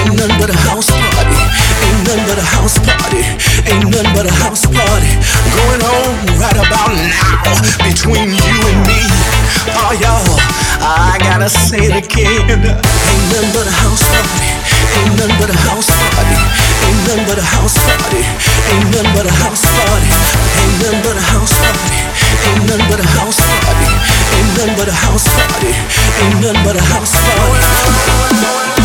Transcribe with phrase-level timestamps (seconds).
[0.00, 1.36] Ain't none but a house party.
[1.84, 3.20] Ain't none but a house party.
[3.68, 5.12] Ain't none but a house party.
[5.52, 6.08] Going on
[6.40, 7.52] right about now
[7.84, 9.00] between you and me.
[9.76, 10.40] Oh, y'all,
[10.80, 12.48] I gotta say it again.
[12.48, 14.48] Ain't none but a house party.
[15.04, 16.40] Ain't none but a house party.
[16.88, 18.24] Ain't none but a house party.
[18.72, 20.08] Ain't none but a house party.
[20.64, 22.00] Ain't none but a house party.
[22.48, 23.90] Ain't none but a house party.
[24.32, 25.72] Ain't none but a house party.
[26.24, 28.79] Ain't none but a house party.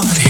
[0.00, 0.27] But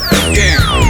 [0.00, 0.85] radio,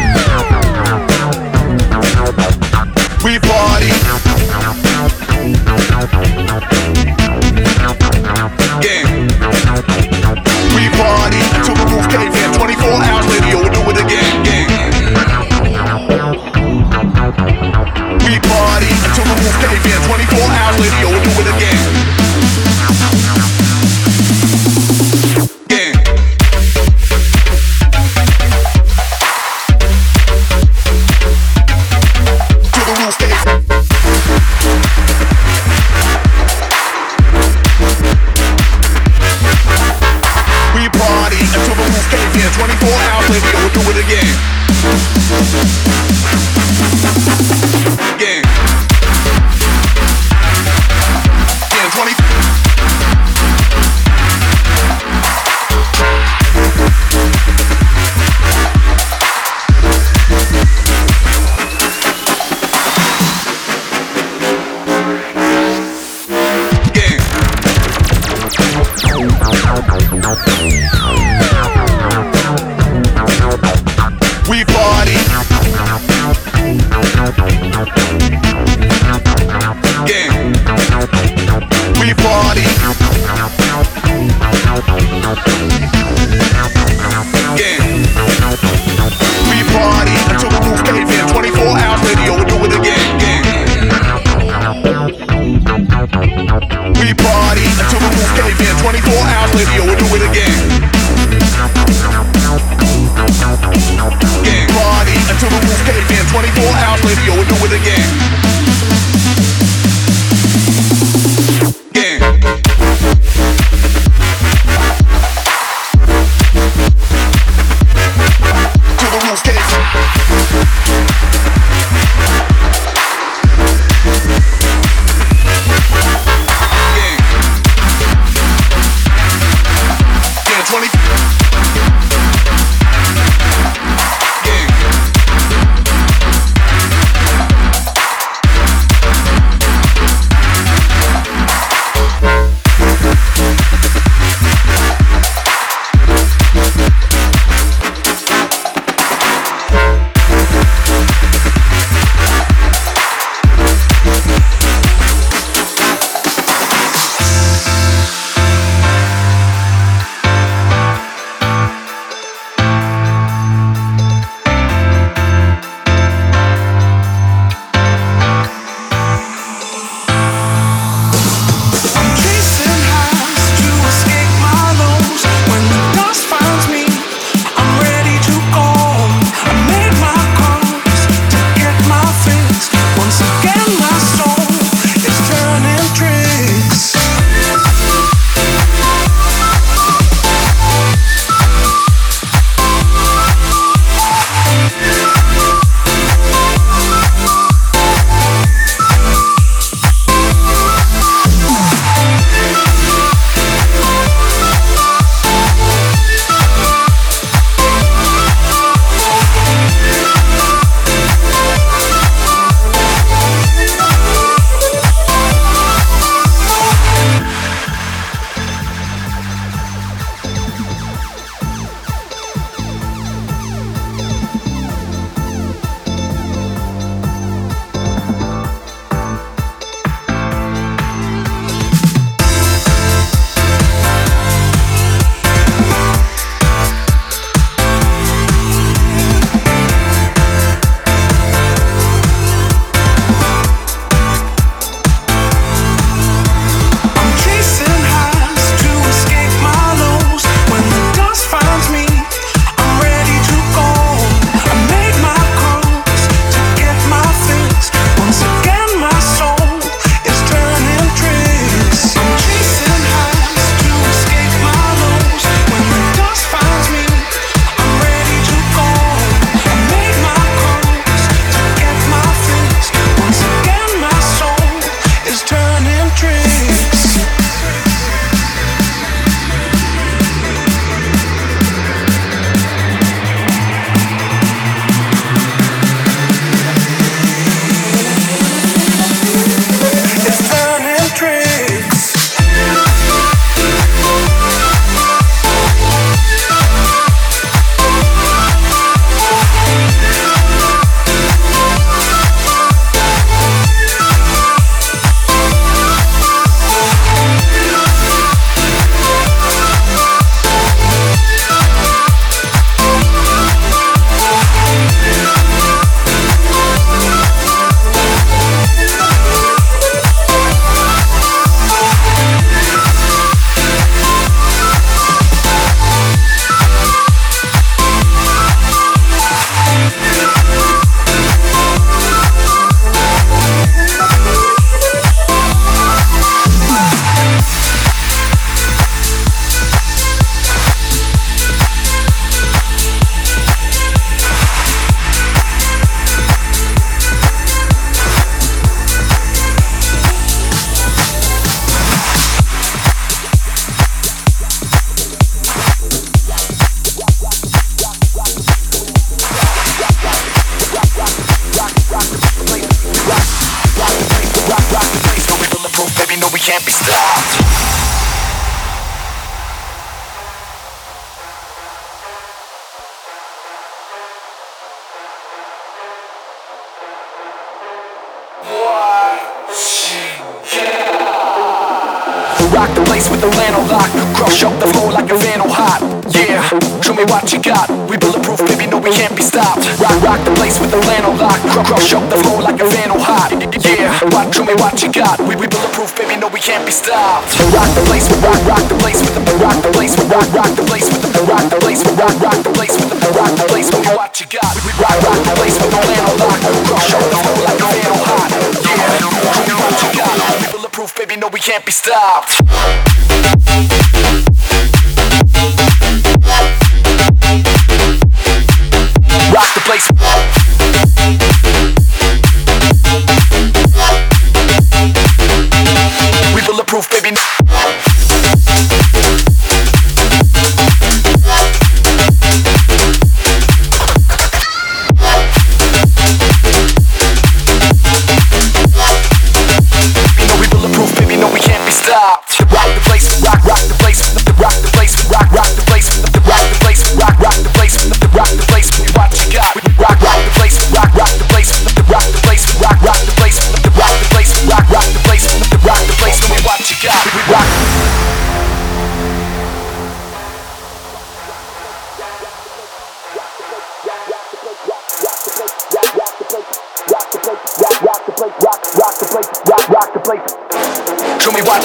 [106.96, 108.25] hours later, we'll do it again.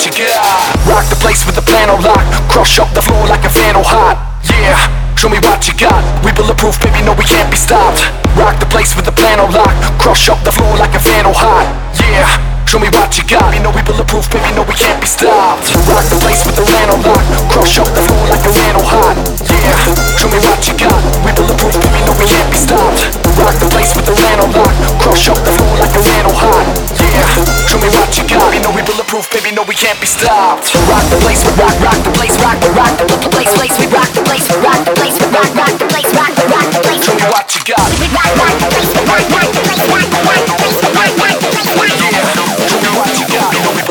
[0.02, 0.88] What you got.
[0.88, 2.26] Rock the place with the plano lock.
[2.50, 4.18] Crush up the floor like a vandal hot.
[4.50, 6.02] Yeah, show me what you got.
[6.26, 8.02] We bulletproof, baby, no, we can't be stopped.
[8.36, 9.76] Rock the place with the plano lock.
[10.02, 11.70] Crush up the floor like a vandal hot.
[12.02, 12.51] Yeah.
[12.72, 13.52] Show me what you got.
[13.52, 14.48] You know we bulletproof, baby.
[14.56, 15.68] No, we can't be stopped.
[15.92, 17.20] Rock the place with the lano lock.
[17.52, 19.20] Crush up the floor like a lano hot.
[19.44, 19.76] Yeah.
[20.16, 20.96] Show me what you got.
[21.28, 22.00] We bulletproof, baby.
[22.08, 23.12] No, we can't be stopped.
[23.36, 24.72] Rock the place with the lano lock.
[25.04, 26.64] Crush up the floor like a lano hot.
[26.96, 27.44] Yeah.
[27.68, 28.56] Show me what you got.
[28.56, 29.52] You know we bulletproof, baby.
[29.52, 30.72] No, we can't be stopped.
[30.88, 33.92] Rock the place, we rock, rock the place, rock the rock the place, place, we
[33.92, 36.80] rock the place, rock the place, we rock, rock the place, rock the rock the
[36.88, 37.04] place.
[37.04, 37.84] Show me what you got.
[38.00, 40.80] We rock, rock the place, we rock, rock the place, rock the rock the place,
[40.80, 42.00] we rock, rock the place, rock.
[42.00, 42.51] Yeah what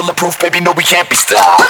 [0.00, 0.60] bulletproof, baby.
[0.60, 1.60] No, we can't be stopped.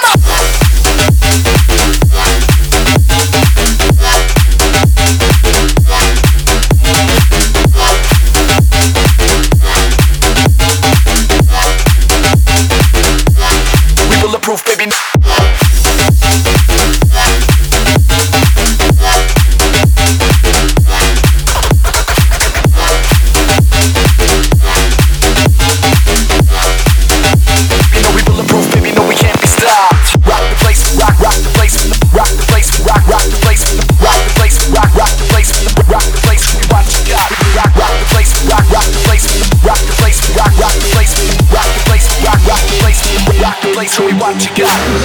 [44.33, 45.00] What you got.